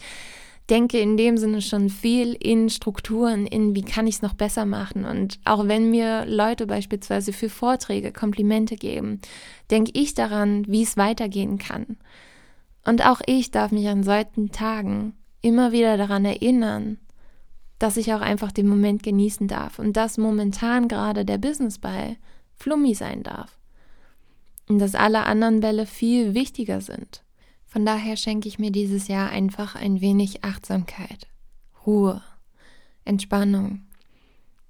denke 0.70 1.00
in 1.00 1.18
dem 1.18 1.38
Sinne 1.38 1.62
schon 1.62 1.90
viel 1.90 2.34
in 2.34 2.70
Strukturen, 2.70 3.48
in 3.48 3.76
wie 3.76 3.82
kann 3.82 4.08
ich 4.08 4.16
es 4.16 4.22
noch 4.22 4.34
besser 4.34 4.66
machen. 4.66 5.06
Und 5.06 5.40
auch 5.46 5.68
wenn 5.68 5.90
mir 5.90 6.26
Leute 6.26 6.68
beispielsweise 6.68 7.34
für 7.34 7.50
Vorträge 7.50 8.12
Komplimente 8.12 8.76
geben, 8.76 9.20
denke 9.72 9.92
ich 9.94 10.14
daran, 10.14 10.66
wie 10.68 10.84
es 10.84 10.98
weitergehen 10.98 11.58
kann. 11.58 11.98
Und 12.86 13.06
auch 13.06 13.22
ich 13.26 13.52
darf 13.52 13.72
mich 13.72 13.88
an 13.88 14.04
solchen 14.04 14.52
Tagen 14.52 15.14
immer 15.42 15.72
wieder 15.72 15.98
daran 15.98 16.26
erinnern, 16.26 16.98
dass 17.80 17.98
ich 17.98 18.14
auch 18.14 18.22
einfach 18.22 18.52
den 18.52 18.68
Moment 18.68 19.04
genießen 19.04 19.48
darf 19.48 19.80
und 19.80 19.98
dass 19.98 20.18
momentan 20.18 20.88
gerade 20.88 21.26
der 21.26 21.38
Businessball 21.38 22.18
Flummi 22.56 22.96
sein 22.96 23.24
darf. 23.24 23.58
Und 24.70 24.80
dass 24.80 24.96
alle 24.96 25.26
anderen 25.26 25.60
Bälle 25.60 25.86
viel 25.86 26.34
wichtiger 26.34 26.80
sind. 26.80 27.24
Von 27.66 27.86
daher 27.86 28.16
schenke 28.16 28.48
ich 28.48 28.60
mir 28.60 28.72
dieses 28.72 29.08
Jahr 29.08 29.30
einfach 29.30 29.76
ein 29.76 30.00
wenig 30.00 30.44
Achtsamkeit, 30.44 31.28
Ruhe, 31.86 32.22
Entspannung. 33.04 33.82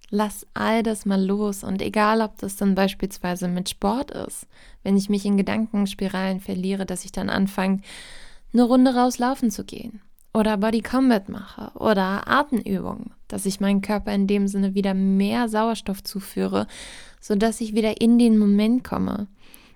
Lass 0.10 0.48
all 0.54 0.84
das 0.84 1.06
mal 1.06 1.24
los 1.24 1.64
und 1.64 1.82
egal, 1.82 2.22
ob 2.22 2.38
das 2.38 2.56
dann 2.56 2.76
beispielsweise 2.76 3.48
mit 3.48 3.70
Sport 3.70 4.12
ist, 4.12 4.48
wenn 4.84 4.98
ich 4.98 5.10
mich 5.10 5.26
in 5.26 5.38
Gedankenspiralen 5.38 6.40
verliere, 6.40 6.86
dass 6.86 7.06
ich 7.06 7.12
dann 7.12 7.30
anfange, 7.30 7.82
eine 8.54 8.64
Runde 8.64 8.96
rauslaufen 8.96 9.52
zu 9.52 9.66
gehen 9.66 10.02
oder 10.34 10.58
Body 10.58 10.82
Combat 10.82 11.30
mache 11.30 11.72
oder 11.78 12.28
Atemübungen, 12.28 13.12
dass 13.28 13.46
ich 13.46 13.60
meinen 13.60 13.82
Körper 13.82 14.14
in 14.14 14.28
dem 14.28 14.48
Sinne 14.48 14.74
wieder 14.74 14.94
mehr 14.94 15.48
Sauerstoff 15.48 16.04
zuführe, 16.04 16.68
sodass 17.22 17.62
ich 17.62 17.76
wieder 17.76 18.02
in 18.02 18.18
den 18.18 18.38
Moment 18.38 18.84
komme. 18.84 19.28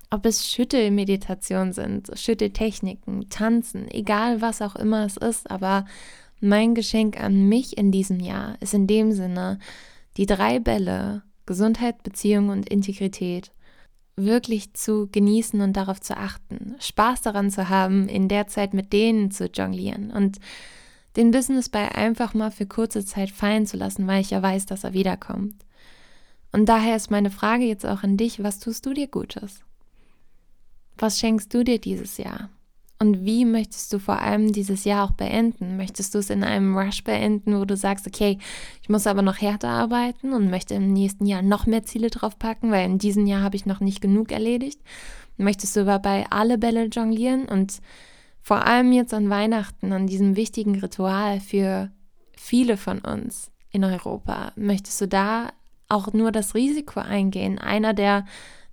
Ob 0.09 0.25
es 0.25 0.47
Schüttelmeditationen 0.47 1.73
sind, 1.73 2.09
Schütteltechniken, 2.15 3.29
Tanzen, 3.29 3.89
egal 3.91 4.41
was 4.41 4.61
auch 4.61 4.75
immer 4.75 5.05
es 5.05 5.17
ist, 5.17 5.51
aber 5.51 5.85
mein 6.39 6.75
Geschenk 6.75 7.21
an 7.21 7.49
mich 7.49 7.77
in 7.77 7.91
diesem 7.91 8.19
Jahr 8.19 8.57
ist 8.61 8.73
in 8.73 8.87
dem 8.87 9.11
Sinne, 9.11 9.59
die 10.15 10.25
drei 10.25 10.59
Bälle, 10.59 11.23
Gesundheit, 11.45 12.03
Beziehung 12.03 12.49
und 12.49 12.69
Integrität, 12.69 13.51
wirklich 14.17 14.73
zu 14.73 15.07
genießen 15.11 15.61
und 15.61 15.73
darauf 15.73 16.01
zu 16.01 16.17
achten, 16.17 16.75
Spaß 16.79 17.21
daran 17.21 17.51
zu 17.51 17.69
haben, 17.69 18.09
in 18.09 18.27
der 18.27 18.47
Zeit 18.47 18.73
mit 18.73 18.91
denen 18.91 19.31
zu 19.31 19.45
jonglieren 19.45 20.11
und 20.11 20.39
den 21.15 21.31
Business 21.31 21.69
bei 21.69 21.93
einfach 21.95 22.33
mal 22.33 22.51
für 22.51 22.65
kurze 22.65 23.05
Zeit 23.05 23.31
fallen 23.31 23.65
zu 23.65 23.77
lassen, 23.77 24.07
weil 24.07 24.21
ich 24.21 24.31
ja 24.31 24.41
weiß, 24.41 24.65
dass 24.65 24.83
er 24.83 24.93
wiederkommt. 24.93 25.55
Und 26.51 26.65
daher 26.65 26.95
ist 26.95 27.11
meine 27.11 27.31
Frage 27.31 27.65
jetzt 27.65 27.85
auch 27.85 28.03
an 28.03 28.17
dich, 28.17 28.43
was 28.43 28.59
tust 28.59 28.85
du 28.85 28.93
dir 28.93 29.07
Gutes? 29.07 29.61
Was 30.97 31.19
schenkst 31.19 31.53
du 31.53 31.63
dir 31.63 31.79
dieses 31.79 32.17
Jahr? 32.17 32.49
Und 32.99 33.25
wie 33.25 33.45
möchtest 33.45 33.93
du 33.93 33.99
vor 33.99 34.19
allem 34.19 34.51
dieses 34.51 34.83
Jahr 34.83 35.05
auch 35.05 35.11
beenden? 35.11 35.77
Möchtest 35.77 36.15
du 36.15 36.19
es 36.19 36.31
in 36.31 36.43
einem 36.43 36.75
Rush 36.75 37.03
beenden, 37.03 37.59
wo 37.59 37.65
du 37.65 37.77
sagst, 37.77 38.07
okay, 38.07 38.39
ich 38.81 38.89
muss 38.89 39.05
aber 39.05 39.21
noch 39.21 39.39
härter 39.39 39.69
arbeiten 39.69 40.33
und 40.33 40.49
möchte 40.49 40.73
im 40.73 40.93
nächsten 40.93 41.27
Jahr 41.27 41.43
noch 41.43 41.67
mehr 41.67 41.83
Ziele 41.83 42.09
draufpacken, 42.09 42.71
weil 42.71 42.85
in 42.85 42.97
diesem 42.97 43.27
Jahr 43.27 43.43
habe 43.43 43.55
ich 43.55 43.67
noch 43.67 43.81
nicht 43.81 44.01
genug 44.01 44.31
erledigt? 44.31 44.81
Möchtest 45.37 45.75
du 45.75 45.85
dabei 45.85 46.25
alle 46.31 46.57
Bälle 46.57 46.85
jonglieren 46.85 47.45
und 47.45 47.81
vor 48.41 48.65
allem 48.65 48.91
jetzt 48.91 49.13
an 49.13 49.29
Weihnachten, 49.29 49.93
an 49.93 50.07
diesem 50.07 50.35
wichtigen 50.35 50.79
Ritual 50.79 51.39
für 51.39 51.91
viele 52.35 52.77
von 52.77 52.99
uns 52.99 53.51
in 53.71 53.83
Europa, 53.83 54.53
möchtest 54.55 55.01
du 55.01 55.07
da 55.07 55.51
auch 55.89 56.13
nur 56.13 56.31
das 56.31 56.55
Risiko 56.55 56.99
eingehen, 56.99 57.59
einer 57.59 57.93
der 57.93 58.25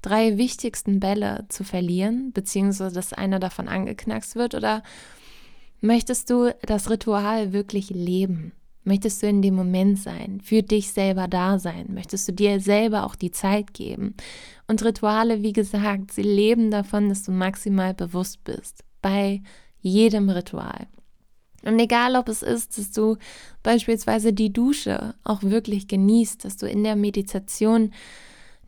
drei 0.04 0.36
wichtigsten 0.36 1.00
Bälle 1.00 1.46
zu 1.48 1.64
verlieren, 1.64 2.32
beziehungsweise 2.32 2.94
dass 2.94 3.12
einer 3.12 3.40
davon 3.40 3.68
angeknackst 3.68 4.36
wird? 4.36 4.54
Oder 4.54 4.82
möchtest 5.80 6.30
du 6.30 6.54
das 6.66 6.90
Ritual 6.90 7.52
wirklich 7.52 7.90
leben? 7.90 8.52
Möchtest 8.86 9.22
du 9.22 9.26
in 9.26 9.40
dem 9.40 9.54
Moment 9.54 9.98
sein, 9.98 10.42
für 10.42 10.62
dich 10.62 10.90
selber 10.90 11.26
da 11.26 11.58
sein? 11.58 11.86
Möchtest 11.94 12.28
du 12.28 12.32
dir 12.32 12.60
selber 12.60 13.06
auch 13.06 13.14
die 13.14 13.30
Zeit 13.30 13.72
geben? 13.72 14.14
Und 14.68 14.84
Rituale, 14.84 15.42
wie 15.42 15.54
gesagt, 15.54 16.12
sie 16.12 16.22
leben 16.22 16.70
davon, 16.70 17.08
dass 17.08 17.22
du 17.22 17.32
maximal 17.32 17.94
bewusst 17.94 18.44
bist 18.44 18.84
bei 19.00 19.42
jedem 19.80 20.28
Ritual. 20.28 20.86
Und 21.64 21.78
egal, 21.78 22.16
ob 22.16 22.28
es 22.28 22.42
ist, 22.42 22.76
dass 22.76 22.92
du 22.92 23.16
beispielsweise 23.62 24.34
die 24.34 24.52
Dusche 24.52 25.14
auch 25.24 25.42
wirklich 25.42 25.88
genießt, 25.88 26.44
dass 26.44 26.58
du 26.58 26.68
in 26.68 26.84
der 26.84 26.94
Meditation 26.94 27.90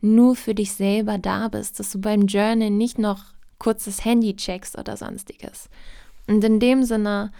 nur 0.01 0.35
für 0.35 0.55
dich 0.55 0.71
selber 0.73 1.17
da 1.17 1.47
bist, 1.47 1.79
dass 1.79 1.91
du 1.91 1.99
beim 1.99 2.27
Journal 2.27 2.69
nicht 2.69 2.99
noch 2.99 3.23
kurz 3.59 3.85
das 3.85 4.05
Handy 4.05 4.35
checkst 4.35 4.77
oder 4.77 4.97
sonstiges. 4.97 5.69
Und 6.27 6.43
in 6.43 6.59
dem 6.59 6.83
Sinne 6.83 7.31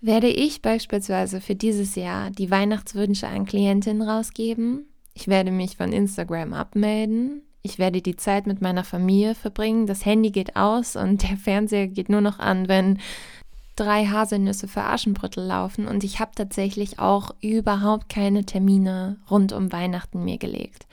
werde 0.00 0.28
ich 0.28 0.62
beispielsweise 0.62 1.40
für 1.40 1.54
dieses 1.54 1.94
Jahr 1.94 2.30
die 2.30 2.50
Weihnachtswünsche 2.50 3.28
an 3.28 3.44
Klientinnen 3.44 4.02
rausgeben. 4.02 4.86
Ich 5.14 5.28
werde 5.28 5.50
mich 5.50 5.76
von 5.76 5.92
Instagram 5.92 6.54
abmelden. 6.54 7.42
Ich 7.62 7.78
werde 7.78 8.00
die 8.00 8.16
Zeit 8.16 8.46
mit 8.46 8.62
meiner 8.62 8.84
Familie 8.84 9.34
verbringen. 9.34 9.86
Das 9.86 10.06
Handy 10.06 10.30
geht 10.30 10.56
aus 10.56 10.96
und 10.96 11.22
der 11.28 11.36
Fernseher 11.36 11.88
geht 11.88 12.08
nur 12.08 12.22
noch 12.22 12.38
an, 12.38 12.68
wenn 12.68 12.98
drei 13.80 14.06
Haselnüsse 14.06 14.68
für 14.68 14.82
Aschenbrüttel 14.82 15.44
laufen. 15.44 15.88
Und 15.88 16.04
ich 16.04 16.20
habe 16.20 16.32
tatsächlich 16.34 16.98
auch 16.98 17.34
überhaupt 17.40 18.08
keine 18.08 18.44
Termine 18.44 19.18
rund 19.30 19.52
um 19.52 19.72
Weihnachten 19.72 20.24
mir 20.24 20.38
gelegt. 20.38 20.86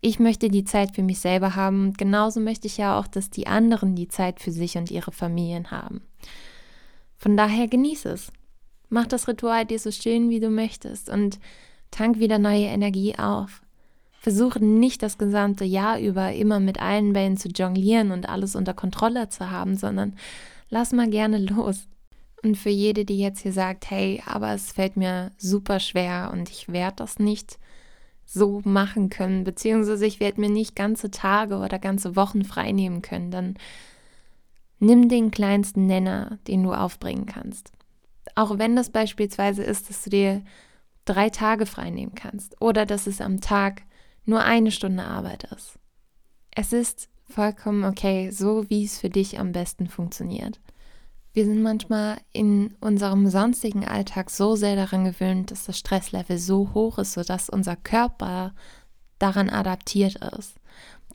Ich 0.00 0.20
möchte 0.20 0.48
die 0.48 0.64
Zeit 0.64 0.94
für 0.94 1.02
mich 1.02 1.18
selber 1.18 1.56
haben 1.56 1.88
und 1.88 1.98
genauso 1.98 2.38
möchte 2.38 2.68
ich 2.68 2.76
ja 2.76 2.98
auch, 2.98 3.08
dass 3.08 3.30
die 3.30 3.48
anderen 3.48 3.96
die 3.96 4.08
Zeit 4.08 4.40
für 4.40 4.52
sich 4.52 4.76
und 4.76 4.90
ihre 4.90 5.10
Familien 5.10 5.72
haben. 5.72 6.02
Von 7.16 7.36
daher 7.36 7.66
genieße 7.66 8.10
es. 8.10 8.30
Mach 8.90 9.06
das 9.06 9.26
Ritual 9.26 9.66
dir 9.66 9.78
so 9.78 9.90
schön, 9.90 10.30
wie 10.30 10.38
du 10.38 10.50
möchtest 10.50 11.10
und 11.10 11.40
tank 11.90 12.20
wieder 12.20 12.38
neue 12.38 12.66
Energie 12.66 13.18
auf. 13.18 13.62
Versuche 14.20 14.64
nicht 14.64 15.02
das 15.02 15.18
gesamte 15.18 15.64
Jahr 15.64 15.98
über 15.98 16.32
immer 16.32 16.60
mit 16.60 16.80
allen 16.80 17.14
Wellen 17.14 17.36
zu 17.36 17.48
jonglieren 17.48 18.12
und 18.12 18.28
alles 18.28 18.54
unter 18.54 18.74
Kontrolle 18.74 19.28
zu 19.30 19.50
haben, 19.50 19.76
sondern 19.76 20.14
lass 20.70 20.92
mal 20.92 21.08
gerne 21.08 21.38
los. 21.38 21.88
Und 22.42 22.56
für 22.56 22.70
jede, 22.70 23.04
die 23.04 23.18
jetzt 23.18 23.40
hier 23.40 23.52
sagt, 23.52 23.90
hey, 23.90 24.22
aber 24.26 24.52
es 24.54 24.72
fällt 24.72 24.96
mir 24.96 25.32
super 25.38 25.80
schwer 25.80 26.30
und 26.32 26.50
ich 26.50 26.68
werde 26.68 26.96
das 26.96 27.18
nicht, 27.18 27.58
so 28.30 28.60
machen 28.64 29.08
können, 29.08 29.42
beziehungsweise 29.42 30.04
ich 30.04 30.20
werde 30.20 30.40
mir 30.42 30.50
nicht 30.50 30.76
ganze 30.76 31.10
Tage 31.10 31.56
oder 31.58 31.78
ganze 31.78 32.14
Wochen 32.14 32.44
freinehmen 32.44 33.00
können, 33.00 33.30
dann 33.30 33.54
nimm 34.78 35.08
den 35.08 35.30
kleinsten 35.30 35.86
Nenner, 35.86 36.38
den 36.46 36.62
du 36.62 36.74
aufbringen 36.74 37.24
kannst. 37.24 37.72
Auch 38.34 38.58
wenn 38.58 38.76
das 38.76 38.90
beispielsweise 38.90 39.62
ist, 39.62 39.88
dass 39.88 40.04
du 40.04 40.10
dir 40.10 40.42
drei 41.06 41.30
Tage 41.30 41.64
freinehmen 41.64 42.14
kannst 42.14 42.60
oder 42.60 42.84
dass 42.84 43.06
es 43.06 43.22
am 43.22 43.40
Tag 43.40 43.82
nur 44.26 44.44
eine 44.44 44.72
Stunde 44.72 45.04
Arbeit 45.04 45.44
ist. 45.44 45.78
Es 46.50 46.74
ist 46.74 47.08
vollkommen 47.30 47.84
okay, 47.84 48.30
so 48.30 48.68
wie 48.68 48.84
es 48.84 48.98
für 48.98 49.08
dich 49.08 49.38
am 49.38 49.52
besten 49.52 49.86
funktioniert. 49.88 50.60
Wir 51.32 51.44
sind 51.44 51.62
manchmal 51.62 52.18
in 52.32 52.74
unserem 52.80 53.28
sonstigen 53.28 53.86
Alltag 53.86 54.30
so 54.30 54.56
sehr 54.56 54.76
daran 54.76 55.04
gewöhnt, 55.04 55.50
dass 55.50 55.64
das 55.64 55.78
Stresslevel 55.78 56.38
so 56.38 56.72
hoch 56.74 56.98
ist, 56.98 57.12
sodass 57.12 57.50
unser 57.50 57.76
Körper 57.76 58.54
daran 59.18 59.50
adaptiert 59.50 60.16
ist. 60.38 60.54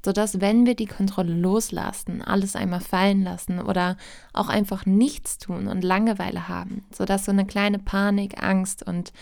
Sodass, 0.06 0.42
wenn 0.42 0.66
wir 0.66 0.76
die 0.76 0.86
Kontrolle 0.86 1.34
loslassen, 1.34 2.22
alles 2.22 2.56
einmal 2.56 2.82
fallen 2.82 3.24
lassen 3.24 3.60
oder 3.60 3.96
auch 4.34 4.50
einfach 4.50 4.86
nichts 4.86 5.38
tun 5.38 5.68
und 5.68 5.84
Langeweile 5.84 6.50
haben, 6.50 6.86
sodass 6.94 7.26
so 7.26 7.32
eine 7.32 7.46
kleine 7.46 7.80
Panik, 7.80 8.44
Angst 8.44 8.86
und 8.86 9.14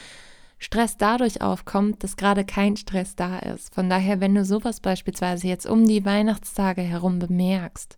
Stress 0.57 0.97
dadurch 0.97 1.41
aufkommt, 1.41 2.03
dass 2.03 2.17
gerade 2.17 2.45
kein 2.45 2.77
Stress 2.77 3.15
da 3.15 3.39
ist. 3.39 3.73
Von 3.73 3.89
daher, 3.89 4.19
wenn 4.19 4.35
du 4.35 4.45
sowas 4.45 4.79
beispielsweise 4.79 5.47
jetzt 5.47 5.65
um 5.65 5.87
die 5.87 6.05
Weihnachtstage 6.05 6.81
herum 6.81 7.17
bemerkst, 7.19 7.97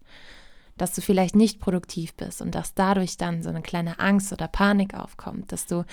dass 0.77 0.93
du 0.93 1.01
vielleicht 1.01 1.35
nicht 1.35 1.59
produktiv 1.59 2.13
bist 2.15 2.41
und 2.41 2.55
dass 2.55 2.73
dadurch 2.73 3.17
dann 3.17 3.43
so 3.43 3.49
eine 3.49 3.61
kleine 3.61 3.99
Angst 3.99 4.33
oder 4.33 4.47
Panik 4.47 4.95
aufkommt, 4.95 5.51
dass 5.51 5.67
du 5.67 5.85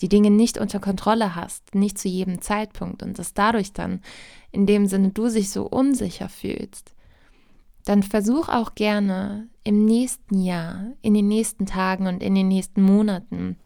die 0.00 0.08
Dinge 0.08 0.30
nicht 0.30 0.58
unter 0.58 0.80
Kontrolle 0.80 1.34
hast, 1.34 1.74
nicht 1.74 1.98
zu 1.98 2.08
jedem 2.08 2.40
Zeitpunkt 2.40 3.02
und 3.02 3.18
dass 3.18 3.34
dadurch 3.34 3.72
dann 3.72 4.00
in 4.52 4.66
dem 4.66 4.86
Sinne 4.86 5.10
du 5.10 5.28
sich 5.28 5.50
so 5.50 5.66
unsicher 5.66 6.28
fühlst, 6.28 6.94
dann 7.84 8.02
versuch 8.02 8.48
auch 8.48 8.74
gerne 8.74 9.48
im 9.64 9.84
nächsten 9.84 10.40
Jahr, 10.42 10.92
in 11.02 11.14
den 11.14 11.28
nächsten 11.28 11.66
Tagen 11.66 12.06
und 12.06 12.22
in 12.22 12.34
den 12.34 12.48
nächsten 12.48 12.82
Monaten 12.82 13.56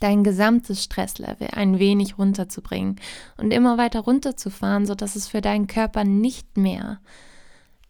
dein 0.00 0.22
gesamtes 0.22 0.84
Stresslevel 0.84 1.48
ein 1.52 1.78
wenig 1.78 2.18
runterzubringen 2.18 2.96
und 3.36 3.50
immer 3.50 3.78
weiter 3.78 4.00
runterzufahren, 4.00 4.86
sodass 4.86 5.16
es 5.16 5.26
für 5.26 5.40
deinen 5.40 5.66
Körper 5.66 6.04
nicht 6.04 6.56
mehr 6.56 7.00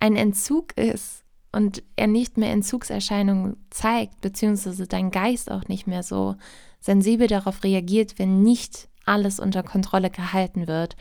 ein 0.00 0.16
Entzug 0.16 0.76
ist 0.76 1.24
und 1.52 1.82
er 1.96 2.06
nicht 2.06 2.36
mehr 2.36 2.52
Entzugserscheinungen 2.52 3.56
zeigt, 3.70 4.20
beziehungsweise 4.20 4.86
dein 4.86 5.10
Geist 5.10 5.50
auch 5.50 5.66
nicht 5.68 5.86
mehr 5.86 6.02
so 6.02 6.36
sensibel 6.80 7.26
darauf 7.26 7.64
reagiert, 7.64 8.18
wenn 8.18 8.42
nicht 8.42 8.88
alles 9.04 9.40
unter 9.40 9.62
Kontrolle 9.62 10.10
gehalten 10.10 10.66
wird 10.66 10.96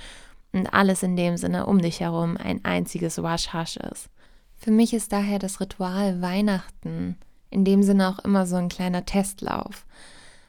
und 0.54 0.68
alles 0.74 1.04
in 1.04 1.16
dem 1.16 1.38
Sinne 1.38 1.66
um 1.66 1.80
dich 1.80 2.00
herum 2.00 2.38
ein 2.38 2.64
einziges 2.64 3.22
Wasch-Hasch 3.22 3.78
ist. 3.78 4.10
Für 4.56 4.72
mich 4.72 4.94
ist 4.94 5.12
daher 5.12 5.40
das 5.40 5.60
Ritual 5.60 6.22
Weihnachten 6.22 7.18
in 7.50 7.64
dem 7.64 7.84
Sinne 7.84 8.10
auch 8.10 8.20
immer 8.20 8.46
so 8.46 8.56
ein 8.56 8.70
kleiner 8.70 9.06
Testlauf. 9.06 9.86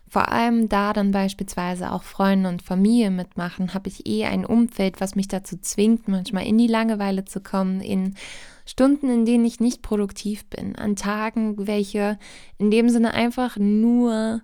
Vor 0.08 0.30
allem 0.30 0.68
da 0.68 0.92
dann 0.92 1.10
beispielsweise 1.10 1.92
auch 1.92 2.02
Freunde 2.02 2.48
und 2.48 2.62
Familie 2.62 3.10
mitmachen, 3.10 3.74
habe 3.74 3.88
ich 3.88 4.06
eh 4.06 4.24
ein 4.24 4.46
Umfeld, 4.46 5.00
was 5.00 5.14
mich 5.14 5.28
dazu 5.28 5.58
zwingt, 5.58 6.08
manchmal 6.08 6.46
in 6.46 6.56
die 6.56 6.66
Langeweile 6.66 7.24
zu 7.24 7.40
kommen, 7.40 7.80
in 7.80 8.14
Stunden, 8.64 9.08
in 9.10 9.24
denen 9.24 9.44
ich 9.44 9.60
nicht 9.60 9.82
produktiv 9.82 10.46
bin, 10.46 10.76
an 10.76 10.96
Tagen, 10.96 11.66
welche 11.66 12.18
in 12.58 12.70
dem 12.70 12.88
Sinne 12.88 13.14
einfach 13.14 13.56
nur 13.56 14.42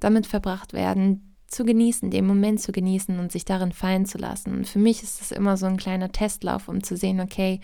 damit 0.00 0.26
verbracht 0.26 0.72
werden, 0.72 1.34
zu 1.46 1.64
genießen, 1.64 2.10
den 2.10 2.26
Moment 2.26 2.60
zu 2.60 2.72
genießen 2.72 3.18
und 3.18 3.30
sich 3.30 3.44
darin 3.44 3.72
fallen 3.72 4.06
zu 4.06 4.18
lassen. 4.18 4.52
Und 4.56 4.66
für 4.66 4.78
mich 4.78 5.02
ist 5.02 5.20
das 5.20 5.30
immer 5.30 5.56
so 5.56 5.66
ein 5.66 5.76
kleiner 5.76 6.10
Testlauf, 6.10 6.68
um 6.68 6.82
zu 6.82 6.96
sehen, 6.96 7.20
okay, 7.20 7.60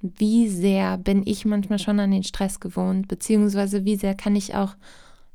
wie 0.00 0.48
sehr 0.48 0.98
bin 0.98 1.22
ich 1.24 1.44
manchmal 1.44 1.78
schon 1.78 2.00
an 2.00 2.10
den 2.10 2.24
Stress 2.24 2.60
gewohnt, 2.60 3.08
beziehungsweise 3.08 3.84
wie 3.84 3.96
sehr 3.96 4.14
kann 4.14 4.36
ich 4.36 4.54
auch 4.54 4.76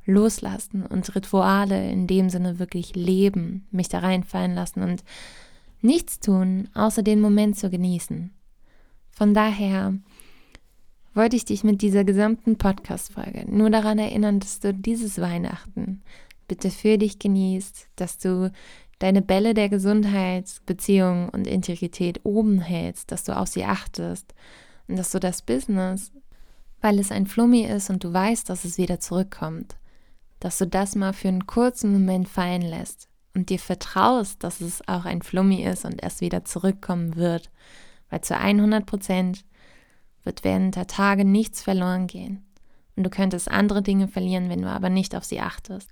loslassen 0.04 0.84
und 0.84 1.14
Rituale 1.14 1.90
in 1.90 2.06
dem 2.06 2.30
Sinne 2.30 2.58
wirklich 2.58 2.94
leben, 2.94 3.66
mich 3.70 3.88
da 3.88 4.00
reinfallen 4.00 4.54
lassen 4.54 4.82
und 4.82 5.04
nichts 5.80 6.20
tun, 6.20 6.68
außer 6.74 7.02
den 7.02 7.20
Moment 7.20 7.56
zu 7.56 7.70
genießen. 7.70 8.32
Von 9.10 9.34
daher 9.34 9.94
wollte 11.14 11.36
ich 11.36 11.44
dich 11.44 11.62
mit 11.64 11.82
dieser 11.82 12.04
gesamten 12.04 12.56
Podcast-Folge 12.56 13.44
nur 13.48 13.70
daran 13.70 13.98
erinnern, 13.98 14.40
dass 14.40 14.60
du 14.60 14.72
dieses 14.72 15.20
Weihnachten 15.20 16.02
bitte 16.48 16.70
für 16.70 16.98
dich 16.98 17.18
genießt, 17.18 17.88
dass 17.96 18.18
du 18.18 18.50
deine 18.98 19.22
Bälle 19.22 19.52
der 19.52 19.68
Gesundheit, 19.68 20.60
Beziehung 20.64 21.28
und 21.28 21.46
Integrität 21.46 22.20
oben 22.24 22.60
hältst, 22.60 23.10
dass 23.10 23.24
du 23.24 23.36
auf 23.36 23.48
sie 23.48 23.64
achtest 23.64 24.34
und 24.86 24.96
dass 24.96 25.10
du 25.10 25.18
das 25.18 25.42
Business, 25.42 26.12
weil 26.80 26.98
es 26.98 27.10
ein 27.10 27.26
Flummi 27.26 27.62
ist 27.62 27.90
und 27.90 28.04
du 28.04 28.12
weißt, 28.12 28.48
dass 28.48 28.64
es 28.64 28.78
wieder 28.78 29.00
zurückkommt, 29.00 29.76
dass 30.42 30.58
du 30.58 30.66
das 30.66 30.96
mal 30.96 31.12
für 31.12 31.28
einen 31.28 31.46
kurzen 31.46 31.92
Moment 31.92 32.28
fallen 32.28 32.62
lässt 32.62 33.08
und 33.32 33.48
dir 33.48 33.60
vertraust, 33.60 34.42
dass 34.42 34.60
es 34.60 34.86
auch 34.88 35.04
ein 35.04 35.22
Flummi 35.22 35.62
ist 35.62 35.84
und 35.84 36.02
erst 36.02 36.20
wieder 36.20 36.44
zurückkommen 36.44 37.14
wird, 37.14 37.50
weil 38.10 38.22
zu 38.22 38.36
100 38.36 38.84
Prozent 38.84 39.44
wird 40.24 40.42
während 40.42 40.74
der 40.74 40.88
Tage 40.88 41.24
nichts 41.24 41.62
verloren 41.62 42.08
gehen 42.08 42.44
und 42.96 43.04
du 43.04 43.10
könntest 43.10 43.48
andere 43.48 43.82
Dinge 43.82 44.08
verlieren, 44.08 44.48
wenn 44.48 44.62
du 44.62 44.68
aber 44.68 44.90
nicht 44.90 45.14
auf 45.14 45.24
sie 45.24 45.40
achtest. 45.40 45.90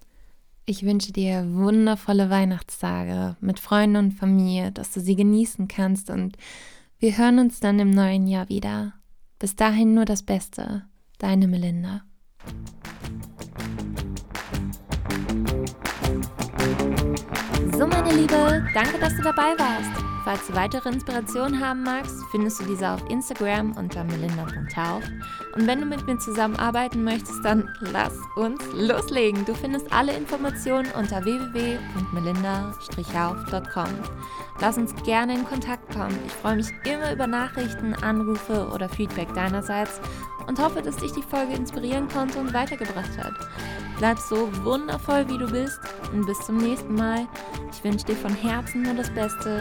Ich 0.66 0.84
wünsche 0.84 1.12
dir 1.12 1.46
wundervolle 1.54 2.28
Weihnachtstage 2.28 3.36
mit 3.40 3.60
Freunden 3.60 3.96
und 3.96 4.12
Familie, 4.12 4.72
dass 4.72 4.92
du 4.92 5.00
sie 5.00 5.14
genießen 5.14 5.68
kannst 5.68 6.10
und 6.10 6.36
wir 6.98 7.16
hören 7.16 7.38
uns 7.38 7.60
dann 7.60 7.78
im 7.78 7.90
neuen 7.90 8.26
Jahr 8.26 8.48
wieder. 8.48 8.94
Bis 9.38 9.54
dahin 9.54 9.94
nur 9.94 10.04
das 10.04 10.22
Beste. 10.22 10.82
Deine 11.18 11.46
Melinda. 11.46 12.02
Meine 18.10 18.22
Liebe, 18.22 18.66
danke, 18.74 18.98
dass 18.98 19.14
du 19.16 19.22
dabei 19.22 19.56
warst. 19.56 19.90
Falls 20.24 20.44
du 20.46 20.54
weitere 20.54 20.88
Inspirationen 20.88 21.60
haben 21.64 21.82
magst, 21.82 22.16
findest 22.30 22.60
du 22.60 22.64
diese 22.64 22.90
auf 22.90 23.02
Instagram 23.08 23.72
unter 23.76 24.04
melinda.tauf. 24.04 25.02
Und 25.54 25.66
wenn 25.66 25.80
du 25.80 25.86
mit 25.86 26.06
mir 26.06 26.18
zusammenarbeiten 26.18 27.02
möchtest, 27.04 27.42
dann 27.44 27.68
lass 27.80 28.14
uns 28.36 28.62
loslegen. 28.74 29.44
Du 29.44 29.54
findest 29.54 29.92
alle 29.92 30.16
Informationen 30.16 30.88
unter 30.96 31.24
www.melinda-hauf.com. 31.24 33.88
Lass 34.60 34.76
uns 34.76 34.94
gerne 35.04 35.34
in 35.34 35.44
Kontakt 35.44 35.94
kommen. 35.94 36.18
Ich 36.26 36.32
freue 36.32 36.56
mich 36.56 36.66
immer 36.84 37.12
über 37.12 37.28
Nachrichten, 37.28 37.94
Anrufe 37.94 38.68
oder 38.74 38.88
Feedback 38.88 39.32
deinerseits 39.34 40.00
und 40.50 40.58
hoffe, 40.58 40.82
dass 40.82 40.96
dich 40.96 41.12
die 41.12 41.22
Folge 41.22 41.54
inspirieren 41.54 42.08
konnte 42.08 42.40
und 42.40 42.52
weitergebracht 42.52 43.16
hat. 43.16 43.34
Bleib 43.98 44.18
so 44.18 44.48
wundervoll, 44.64 45.24
wie 45.28 45.38
du 45.38 45.46
bist 45.46 45.78
und 46.12 46.26
bis 46.26 46.40
zum 46.40 46.58
nächsten 46.58 46.92
Mal. 46.92 47.28
Ich 47.70 47.84
wünsche 47.84 48.06
dir 48.06 48.16
von 48.16 48.34
Herzen 48.34 48.82
nur 48.82 48.94
das 48.94 49.14
Beste. 49.14 49.58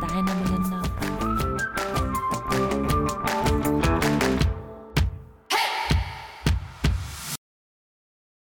Deine 0.00 0.22
Melinda. 0.22 0.82